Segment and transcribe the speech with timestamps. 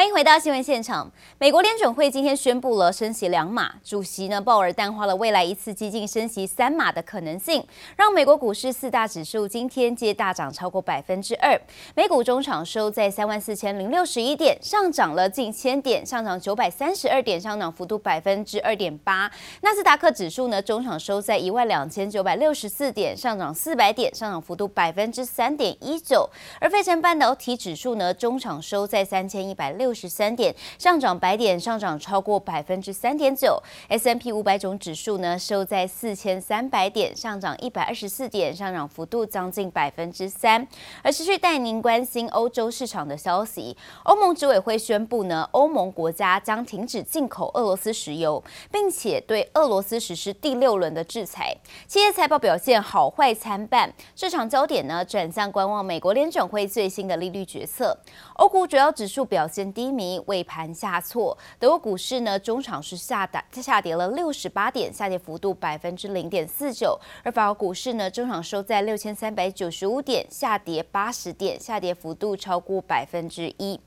[0.00, 1.12] 欢迎回到新闻现场。
[1.36, 7.62] 美国联准会今天宣布了升息两码，主席呢鲍尔淡化了未来一次激进升息三码的可能性，
[7.96, 11.60] 让美国股市四大指数今天皆大涨超过百分之二。
[11.94, 19.30] 美股中场收在三万四千零六十一点，上涨了近千点，上涨九百三十二点，上涨幅度百分之二点八。
[19.60, 26.26] 纳斯达克指数呢中场收在一万两千九百六十四点，上涨四百点，上涨幅度百分之三点一九。
[26.58, 29.89] 而费城半导体指数呢中场收在三千一百六。
[29.90, 33.60] 六十三点，上涨百点，上涨超过百分之三点九。
[33.88, 40.64] S&P 五百种指数呢收在四千三百点，上涨一百二十四点，上涨幅度将近百分之三。
[41.02, 51.52] 而持续带您关心欧洲市场的消息，欧盟执委会宣布呢，欧盟国家将停止进口俄罗斯石油，并且对俄罗斯实施第六轮的制裁。
[51.88, 57.98] 企业财报表现好坏参半，市场焦点呢转向观望美国联准会最新的利率决策。
[58.34, 59.79] 欧股主要指数表现。
[59.80, 61.34] 低迷，尾盘下挫。
[61.58, 67.00] 德国股市呢，中场是下打下跌了六十八点，下跌幅度百分之零点四九。
[67.22, 73.80] 而法国股市呢，中场收在六千三百九十五点，下跌八十点，下跌幅度超过百分之一。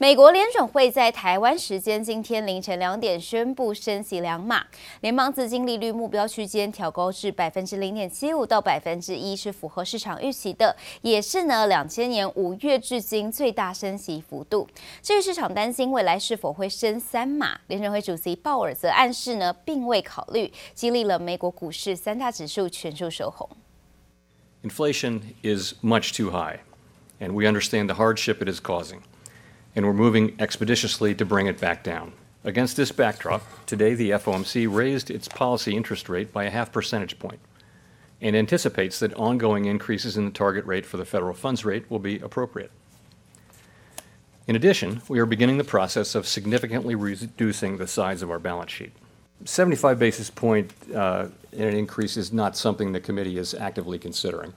[0.00, 4.64] 美国联准会在台湾时间今天凌晨两点宣布升息两码，
[5.02, 14.66] 联邦资金利率目标区间调高至百分之零点七五到百分之一，是符合市场预期的，也是呢两千年五月至今最大升息幅度。
[15.02, 23.46] 至于市场担心未来是否会升三码，联准会主席鲍尔则暗示呢并未考虑，激励了美国股市三大指数全数收红。
[24.62, 26.60] Inflation is much too high,
[27.20, 29.00] and we understand the hardship it is causing.
[29.74, 32.12] And we're moving expeditiously to bring it back down.
[32.42, 37.18] Against this backdrop, today the FOMC raised its policy interest rate by a half percentage
[37.18, 37.40] point
[38.20, 41.98] and anticipates that ongoing increases in the target rate for the federal funds rate will
[41.98, 42.70] be appropriate.
[44.46, 48.72] In addition, we are beginning the process of significantly reducing the size of our balance
[48.72, 48.92] sheet.
[49.44, 54.52] 75 basis point uh, in an increase is not something the committee is actively considering.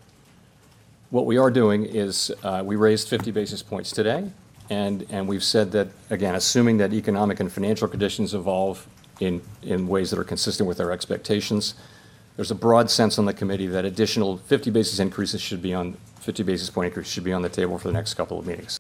[1.10, 4.32] What we are doing is uh, we raised 50 basis points today.
[4.74, 8.88] And, and we've said that, again, assuming that economic and financial conditions evolve
[9.20, 11.76] in, in ways that are consistent with our expectations,
[12.36, 15.94] there's a broad sense on the committee that additional 50 basis increases should be on
[16.22, 18.80] 50 basis point increase should be on the table for the next couple of meetings.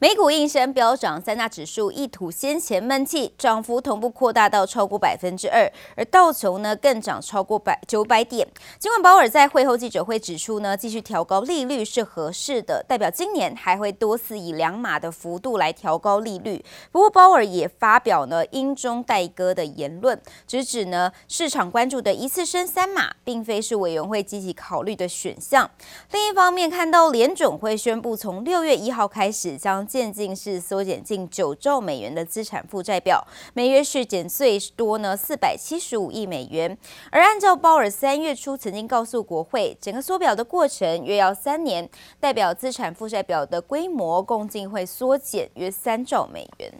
[0.00, 8.48] 美股应声飙涨，三大指数一吐先前闷气，涨幅同步扩大到超过百分之二，而道琼呢更涨超过百九百点。
[8.78, 16.64] 尽管鲍尔在会后记者会指出呢，继续调高利率是合适的，代表今年还会多次以两码的幅度来调高利率。
[16.90, 25.70] 不过鲍尔也发表呢阴中带歌的言论，直指呢市场关注的一次升三码，并非是委员会积极考虑的选项。
[26.12, 36.78] 另一方面，看到联准会宣布从六月一号开始将渐进式缩减近九兆美元的资产负债表，每月是减最多呢四百七十五亿美元。
[37.10, 41.90] 而按照鲍尔三月初曾经告诉国会，整个缩表的过程约要三年，
[42.20, 46.72] 代表资产负债表的规模共进会缩减约三兆美元。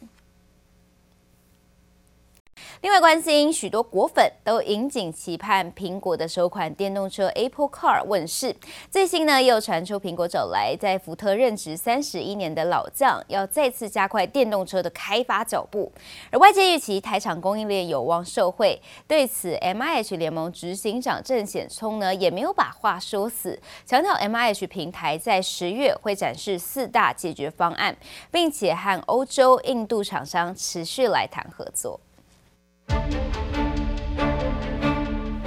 [2.82, 8.56] 另外，关心许多果粉都引颈期盼苹果的首款电动车 Apple Car 问世。
[8.90, 15.92] 最新呢，又传出苹果找来在福特任职三十一年的老将，要再次加快电动车的开发脚步。
[16.32, 27.94] 而外界预期台厂供应链有望受惠，对此，MIH 联盟执行长郑显聪呢也没有把话说死，强调 MIH 平台在十月会展示四大解决方案，
[28.30, 32.00] 并且和欧洲、印度厂商持续来谈合作。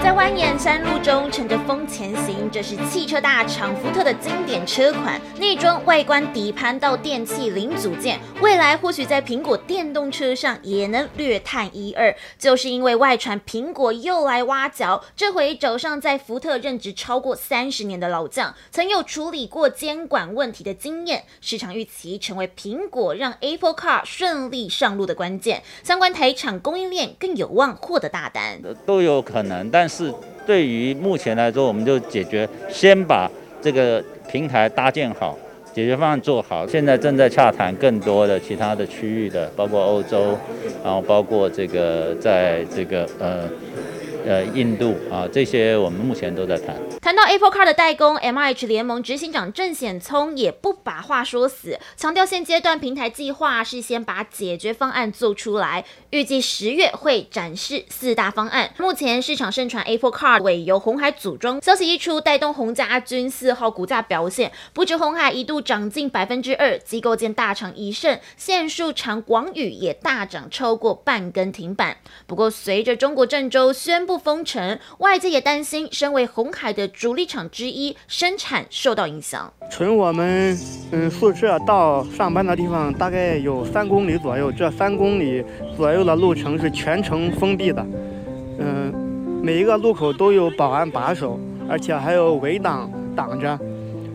[0.03, 12.13] 在蜿蜒山路中乘着风前行，这是汽车大厂福特的经典车款，内装、外观、底盘到电器零组件，未来或许在苹果电动车上也能略探一二。
[12.37, 25.63] 就是因为外传苹果又来挖角，这回找上在福特任职超过三十年的老将，曾有处理过监管问题的经验，市场预期成为苹果让 Apple Car 顺利上路的关键。
[25.81, 30.13] 相关台厂供应链更有望获得大单，都有可能，但是。
[30.45, 33.29] 对于目前来说，我们就解决，先把
[33.61, 35.37] 这个平台搭建好，
[35.73, 36.67] 解决方案做好。
[36.67, 40.37] 现在正在洽谈更多的其他的区域的，包括欧洲，
[40.83, 43.49] 然后包括这个在这个呃。
[44.25, 46.73] 呃，印度啊，这些我们目前都在谈。
[47.33, 58.71] Apple Car 的代工 MH 联盟执行长郑显聪也不把话说死，强调现阶段平台计划是先把解决方案做出来，预计十月会展示四大方案。
[58.77, 71.97] 目前市场盛传 Apple Car 委由红海组装，消息一出，带动红家军四号股价表现，不止红海一度涨近百分之二，机构间大厂一胜、线束厂广宇也大涨超过半根停板。
[72.27, 79.51] 不过，随着中国郑州宣布封城，外界也担心，身为红海的主力厂之一，生产受到影响。
[79.71, 80.57] 从我们
[80.91, 85.43] 嗯宿舍到上班的地方大概有三公里左右，这三公里
[85.75, 87.85] 左右的路程是全程封闭的，
[88.59, 88.93] 嗯，
[89.43, 91.39] 每一个路口都有保安把守，
[91.69, 93.59] 而且还有围挡挡着。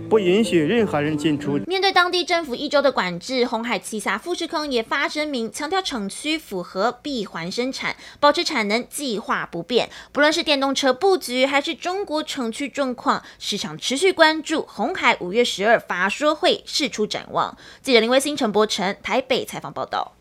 [0.09, 1.59] 不允许任何人进出。
[1.67, 9.91] 面对当地政府一周的管制，红海旗下富士康也发声明，强调厂区符合闭环生产，保持产能计划不变。
[10.13, 14.63] 不论是电动车布局，还是中国厂区状况，市场持续关注。
[14.69, 17.57] 红海五月十二法说会释出展望。
[17.83, 20.18] 记者林威星、陈柏成台北采访报道。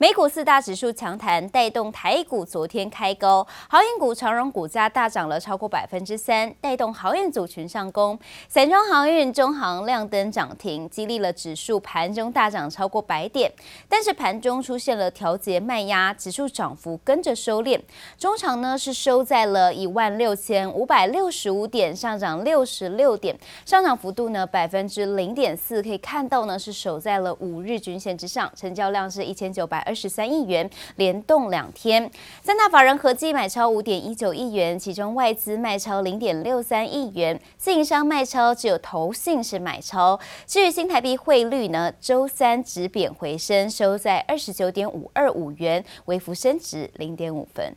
[0.00, 8.16] 美股四大指数强弹，带动台股昨天开高，航运股长荣股价大涨了超过百分之三，带动航运组群上攻。
[8.46, 13.50] 散装航运、中航亮灯涨停，激励了指数盘中大涨超过百点。
[13.88, 17.80] 但是盘中出现了调节卖压，指数涨幅跟着收敛。
[18.16, 23.36] 中长呢是收在了一万六千五百六十五点，上涨六十六点，
[23.66, 29.84] 上涨幅度呢百分之零点四，可以看到呢是守在了五日均线之上，成交量是一千九百。
[29.88, 32.10] 二十三亿元，连动两天，
[32.42, 40.18] 三大法人合计买超五点一九亿元，其中外资卖超零点六三亿元，自营商卖超只有投信是买超。
[40.46, 47.74] 至于新台币汇率呢，周三止贬回升，收在二十九点五二五元，微幅升值零点五分。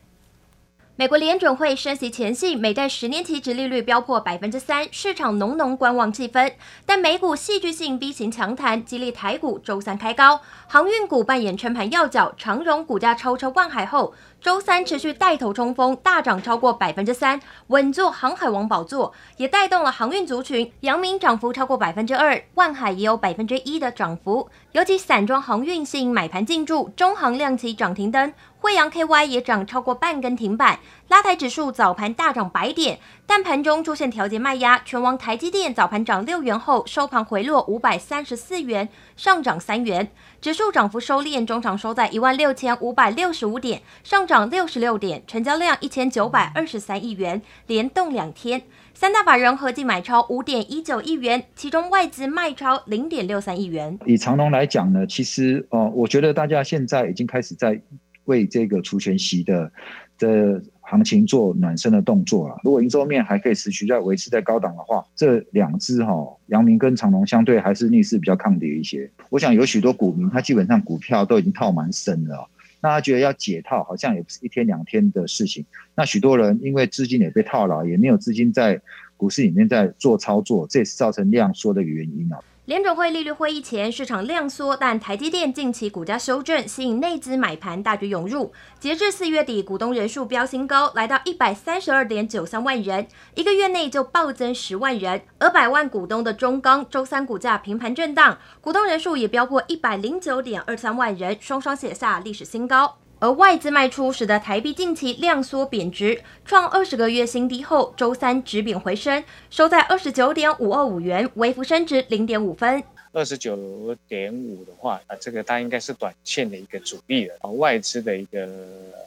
[0.94, 6.52] 美国联准会升息前夕，美债十年期殖利率飙破百分之三，市场浓浓观望气氛。
[6.84, 14.12] 但美股戏剧性 V 型强弹，激励台股周三开高，航运股扮演撑盘要角，长荣股价超车万海后，
[14.42, 20.72] 周三持续带头冲锋，大涨超过百分之三，稳坐航海王宝座，也带动了航运族群。
[20.80, 24.50] 阳明涨幅超过百分之二，万海也有百分之一的涨幅。
[24.72, 28.34] 尤其散装航运性买盘进驻，中航亮起涨停灯。
[28.58, 32.98] 惠阳 KY 也涨超过半根停板，拉抬指数早盘大涨百点，
[33.34, 34.78] 但盘中出现调节卖压。
[34.84, 40.10] 全网台积电早盘涨六元后，收盘回落五百三十四元，上涨三元，
[40.42, 48.60] 指数涨幅收敛，中场收在一万六千五百六十五点，上涨六十六点，成交量一千九百二十三亿元，连动两天。
[48.92, 53.98] 三大法人合计买超五点一九亿元，其中外资卖超零点六三亿元。
[54.04, 57.80] 以长荣来讲呢，其实呃，我觉得大家现在已经开始在。
[58.26, 59.72] 为这个除权息的
[60.16, 62.60] 的行情做暖身的动作了。
[62.62, 66.12] 如果营收面还可以持续在维持在高档的话，这两支哈，
[66.48, 69.10] 阳明跟长荣相对还是逆势比较抗跌一些。
[69.30, 72.46] 我想有许多股民他基本上股票都已经套蛮深了，
[72.82, 75.64] 那他觉得要解套好像也不是一天两天的事情。
[75.94, 78.78] 那许多人因为资金也被套牢，也没有资金在
[79.16, 82.38] 股市里面在做操作，这也是造成量缩的原因啊。
[82.66, 88.52] 联准会利率会议前，市场量缩，但台积电近期股价修正，吸引内资买盘大举涌入。
[88.78, 95.22] 截至四月底，股东人数飙新高，来到一百三十二点九三万人，一个月内就暴增十万人。
[95.40, 103.01] 而百万股东的中钢周三股价平盘震荡，股东人数也飙破一百零九点二三万人，双双写下历史新高。
[103.22, 112.82] 而外资卖出，使得台币近期量缩贬值，创二十个月新低后，周三止贬回升，收在二十九点五二五元，微幅升值零点五分。
[113.12, 117.36] 二十九点五的话，啊，这个它应该是短线的一个阻力了。
[117.42, 118.48] 啊，外资的一个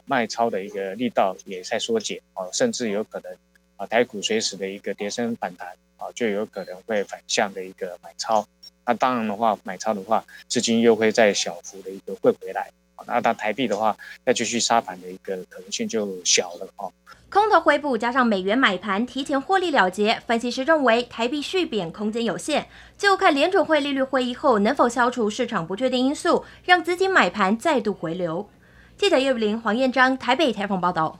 [0.06, 3.30] 卖超的一个力道也在缩减，啊，甚至有可能
[3.76, 5.68] 啊，台股随时的一个跌升反弹，
[5.98, 8.48] 啊，就有可能会反向的一个买超。
[8.86, 12.70] 那当然的话，买超的话，资金又会再小幅的一个汇回来。
[13.06, 16.92] 那当台币的话，再继续杀盘的一个可能性就小了哦。
[17.28, 28.48] 空头回补加上美元买盘提前获利了结，分析师认为台币续贬空间有限，就看联储会利率会议后能否消除市场不确定因素，让资金买盘再度回流。
[28.96, 31.18] 记者叶玉玲、黄彦章台北采访报道。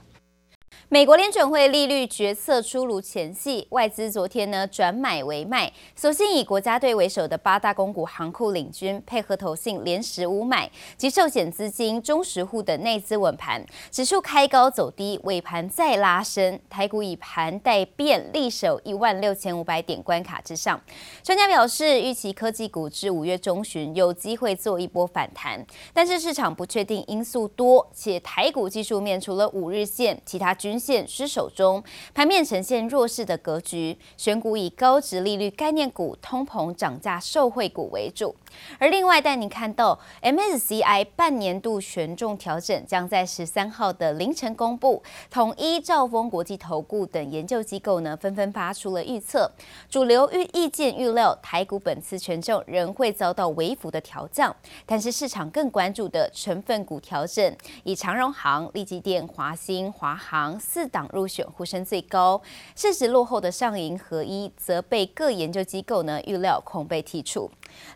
[0.89, 20.79] 美国联准会利率决策出炉前夕，外资昨天呢转买为卖，索性以国家队为首的八大公股行库领军，配合投信连十五买及寿险资金、中实户的内资稳盘，指数开高走低，尾盘再拉升，台股以盘带变，力守一万六千五百点关卡之上。
[21.21, 38.35] 专家表示，预期科技股至五月中旬有机会做一波反弹，但是市场不确定因素多，且台股技术面除了五日线，其他均均线失守中，盘面呈现弱势的格局，选股以高值利率概念股、通膨涨价受惠股为主。
[38.77, 49.49] 而另外带您看到 MSCI 半年度权重调整将在十三号的凌晨公布，统一、兆丰国际投顾等研究机构呢纷纷发出了预测，
[49.89, 54.55] 主流预意见预料台股本次权重仍会遭到微幅的调降，
[54.85, 62.41] 但是市场更关注的成分股调整，以长荣航、力积电、华兴、华航四党入选呼声最高，
[62.75, 67.49] 市值落后的上银、合一则被各研究机构呢预料恐被剔除。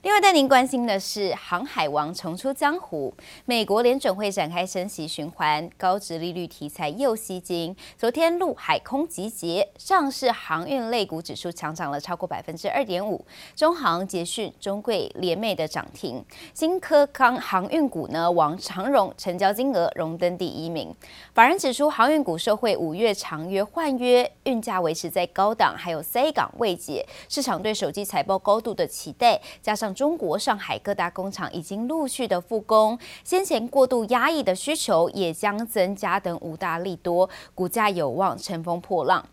[0.04, 3.14] 另外，带您关心的是航海王重出江湖，
[3.46, 7.76] 美国联准会展开升息循环，高值利率题材又吸金。
[7.98, 13.24] 昨天陆海空集结，上市航运类股指数强涨了超过百分之二点五，
[13.56, 16.24] 中航、捷讯、中柜联袂的涨停。
[16.54, 20.94] 新科康航运股呢，王长荣成交金额荣登第一名。
[21.34, 29.40] 法人指出，航运股受惠五月长约换约，运价维持在高档，还有 C 港未解，市场对手机财报高度的期待。
[29.62, 39.24] 加上中国上海各大工厂已经陆续的复工，先前过度压抑的需求也将增加等五大利多，股价有望乘风破浪。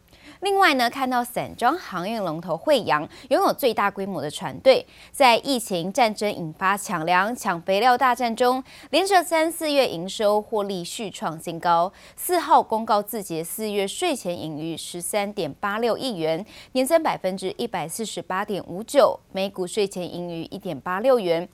[0.40, 11.92] 另外呢，看到散装航运龙头惠洋拥有最大规模的船队，在疫情战争引发抢粮抢肥料大战中，连着三四月营收获利续创新高。
[12.16, 21.48] 四号公告自结四月税前盈余十三点八六亿元，年增百分之一百四十八点五九，每股税前盈余一点八六元。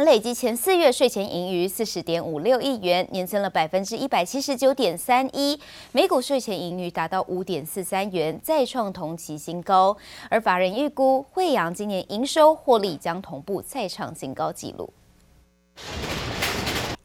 [0.00, 5.60] 累计前四月税前盈余四十点五六亿元，年增了百分之一百七十九点三一，
[5.92, 9.94] 每股税前盈余达到五点四三元，再创同期新高。
[10.30, 14.90] 而法人预估，惠阳今年营收获利将同步再创新高纪录。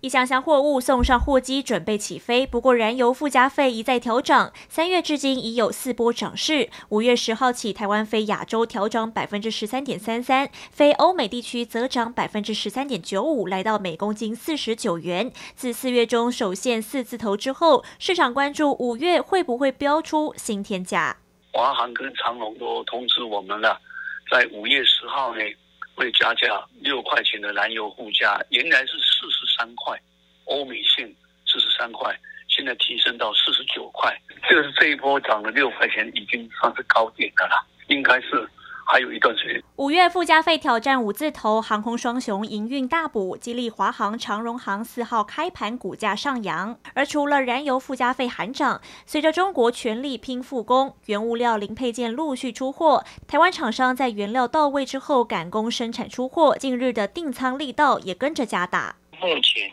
[0.01, 2.45] 一箱箱货物送上货机，准备起飞。
[2.45, 6.69] 不过，燃油附加费一再调涨，三月至今已有四波涨势。
[6.89, 15.31] 五月十号起，台湾飞亚洲调涨百分之十三点三三，非欧美地区则涨百分之十三点九五，来到每公斤四十九元。
[15.55, 21.17] 自四月中首现四字头之后，市场关注五月会不会标出新天价。
[21.51, 23.81] 华航跟长龙都通知我们了，
[24.29, 25.57] 在五月十号内
[25.97, 29.47] 会加价六块钱的燃油附加，原来是四十。
[29.57, 29.99] 三块，
[30.45, 31.11] 欧米线
[31.47, 32.15] 四十三块，
[32.47, 34.15] 现在提升到四十九块，
[34.47, 38.47] 就是这一波涨了六块钱，已经算是高点的了，应该是。
[38.89, 39.61] 还有一段时间。
[39.75, 46.79] 五月附加费挑战五字头，航空双雄营运大补，激励华航、长荣航四号开盘股价上扬。
[46.93, 58.95] 而除了燃油附加费喊涨，随着中国全力拼复工，原物料零配件陆续出货，台湾厂商在原料到位之后赶工生产出货，近日的订仓力道也跟着加大。
[59.19, 59.69] 目前，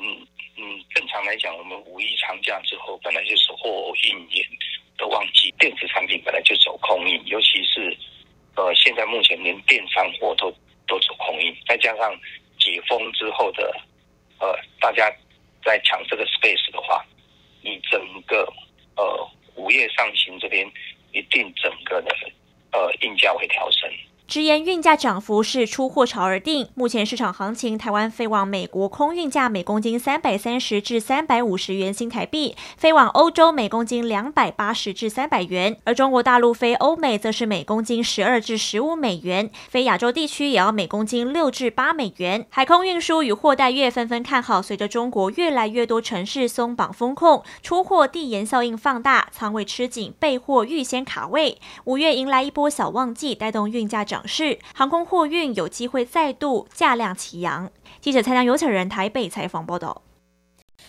[0.58, 4.44] 嗯，正常来讲，我们五一长假之后，本来就是货运业
[4.98, 7.96] 的旺季，电子产品本来就走空运，尤其是。
[8.56, 10.50] 呃，现在目前连电商货都
[10.86, 12.14] 都走空运，再加上
[12.58, 13.74] 解封之后的，
[14.38, 15.10] 呃，大家
[15.64, 17.04] 在抢这个 space 的话，
[17.62, 18.46] 你整个
[18.96, 20.70] 呃五月上行这边
[21.12, 22.14] 一定整个的
[22.72, 23.90] 呃运价会调升。
[24.26, 26.68] 直言运价涨幅是出货潮而定。
[26.74, 42.46] 目前市场行情，台湾飞往美国空运价每公斤三百三十至三百五十元新台币，飞往欧洲每公斤两百八十至三百元，而中国大陆飞欧美则是每公斤十二至十五美元，飞亚洲地区也要每公斤六至八美元。
[42.48, 51.58] 海空运输与货代业纷纷看好，随着中国越来越多城市松绑封控，出货递延效应放大，仓位吃紧，备货预先卡位。
[51.84, 54.13] 五月迎来一波小旺季，带动运价涨。
[54.14, 57.68] 涨势，航空货运有机会再度价量齐扬。
[58.00, 60.02] 记者蔡良、有请人台北采访报道。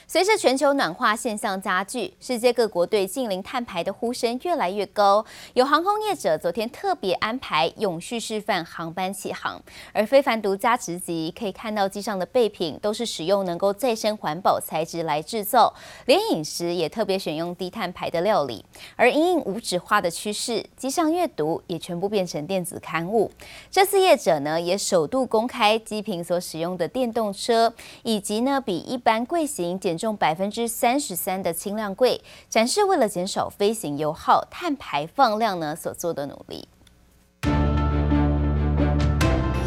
[0.08, 5.26] 随着全球暖化现象加剧，世界各国对近零碳排的呼声越来越高。
[5.54, 9.62] 有航空业者昨天特别安排永续示范航班起航，
[9.94, 15.74] 而非凡独家直击可以看到机上的备品都是使用能够再生环保材质来制造，
[16.06, 18.64] 连饮食也特别选用低碳排的料理。
[18.96, 23.32] 而因应无纸化的趋势，机上阅读也全部变成电子刊物。
[23.72, 27.74] 这次业者呢也首度公开机坪所使用的电动车，
[28.04, 36.68] 以及呢比一般柜型减重百分之三十三的轻量柜，展示为了减少飞行油耗、碳排放量呢所做的努力。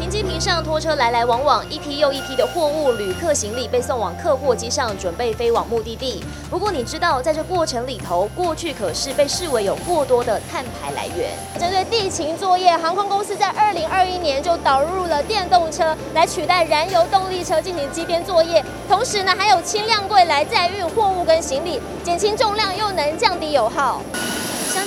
[0.09, 6.23] 停机坪上拖车来来往往，一批又一批的货物、旅客行李被送往客货机上，准备飞往目的地。
[6.49, 11.29] 不过你知道，在这过程里头，过去可是被视为有过多的碳排来源。
[11.59, 24.01] 针对地勤作业，航空公司在二零二一年就导入了电动车来取代燃油动力车进行机编作业，同时呢，还有轻量柜来载运货物跟行李，减轻重量又能降低油耗。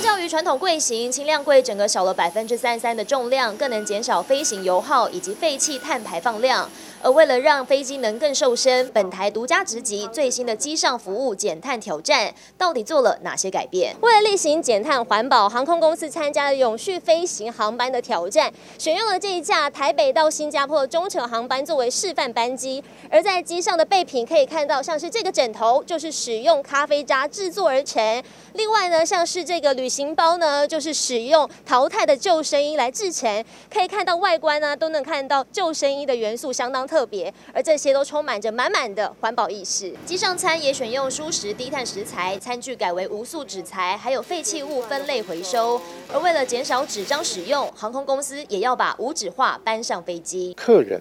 [0.03, 6.69] 较于传统柜型，轻量柜整个少了百分之三十三的重量，更能减少飞行油耗以及废气碳排放量。
[7.01, 13.93] 而为了让飞机能更瘦身，本台独家直击最新的机上服务减碳挑战，到底做了哪些改变？
[14.01, 22.81] 为了例行减碳环保，航空公司参加了永续飞行航班的挑战，选用了这一架台北到新加坡的中程航班作为示范班机。
[23.09, 33.45] 而在机上的备品可以看到，像是这个枕头就是使用咖啡渣制作而成，另外呢，像是这个旅行包呢，就是使用淘汰的救生衣来制成。
[33.71, 39.93] 可以看到外观呢，都能看到救生衣的元素相当特别，而这些都充满着满满的环保意识。
[40.03, 45.79] 机上餐也选用蔬食低碳食材，餐具改为无塑纸材，还有废弃物分类回收。
[46.11, 50.55] 而为了减少纸张使用，航空公司也要把无纸化搬上飞机。
[50.55, 50.99] 客人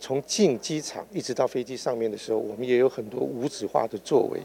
[0.00, 4.40] 从进机场一直到飞机上面的时候，我们也有很多无纸化的作为。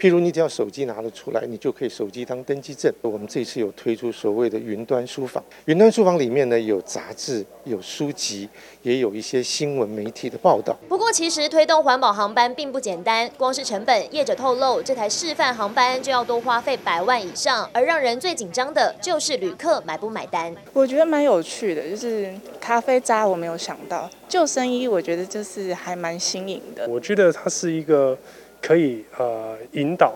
[0.00, 2.90] 譬如你只要手机拿得出来，你就可以手机当登机证。
[3.02, 8.48] 我们这次有推出所谓的云端书房，云端书房里面呢，有杂志、有书籍，
[8.80, 10.74] 也有一些新闻媒体的报道。
[10.88, 17.68] 不过，其实推动环保航班并不简单，光是成本，业者透露，这台示范航班就要多花费百万以上。
[17.74, 20.54] 而让人最紧张的就是旅客买不买单。
[20.72, 26.88] 我觉得蛮有趣的，就是咖啡渣我没有想到，救生衣我觉得就是还蛮新颖的。
[26.88, 28.16] 我觉得它是一个。
[28.60, 30.14] 可以呃引导，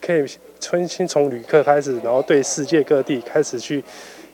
[0.00, 0.24] 可以
[0.60, 3.82] 重新从旅客开始，然后对世界各地开始去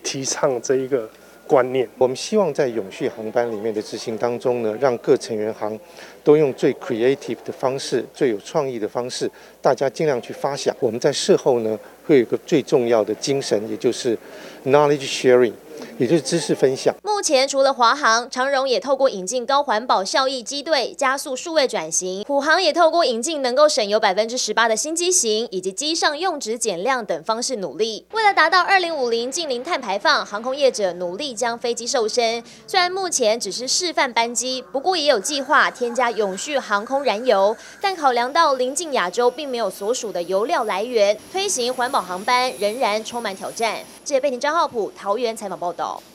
[0.02, 1.08] 提倡这一个
[1.46, 1.88] 观念。
[1.98, 5.78] 我们希望在永续航班里面的执行当中呢，让各成员航
[6.22, 10.74] 都用最 creative 的方式、最有创意的方式，大家尽量去发想。
[10.78, 14.16] 我们在事后呢，会有一个最重要的精神，也就是
[14.64, 15.52] knowledge sharing。
[15.98, 16.94] 也就是知识分享。
[17.02, 28.06] 目前除了华航、长荣也透过引进高环保效益机队，加速数位转型；虎航也透过引进能够省油百分之十八的新机型，以及机上用纸减量等方式努力。
[28.12, 32.42] 为了达到二零五零净零碳排放，航空业者努力将飞机瘦身。
[32.66, 37.56] 虽然目前只是示范班机，不过也有计划添加永续航空燃油。
[37.80, 43.78] 但考量到邻近亚洲并没有所属的油料来源，推行环保航班仍然充满挑战。
[44.04, 46.09] 记者贝婷张浩普桃园采访报报道。